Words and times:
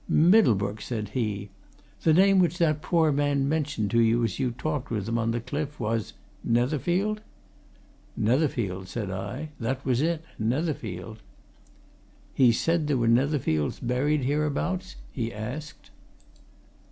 "Middlebrook!" 0.09 0.81
said 0.81 1.09
he, 1.09 1.51
"the 2.01 2.11
name 2.11 2.39
which 2.39 2.57
that 2.57 2.81
poor 2.81 3.11
man 3.11 3.47
mentioned 3.47 3.91
to 3.91 3.99
you 4.01 4.23
as 4.23 4.39
you 4.39 4.49
talked 4.49 4.89
with 4.89 5.07
him 5.07 5.19
on 5.19 5.29
the 5.29 5.39
cliff 5.39 5.79
was 5.79 6.13
Netherfield?" 6.43 7.21
"Netherfield," 8.17 8.87
said 8.87 9.11
I. 9.11 9.49
"That 9.59 9.85
was 9.85 10.01
it 10.01 10.23
Netherfield." 10.39 11.21
"He 12.33 12.51
said 12.51 12.87
there 12.87 12.97
were 12.97 13.07
Netherfields 13.07 13.79
buried 13.79 14.23
hereabouts?" 14.23 14.95
he 15.11 15.31
asked. 15.31 15.91